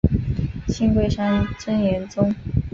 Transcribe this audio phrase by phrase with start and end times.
[0.67, 2.33] 信贵山真言宗。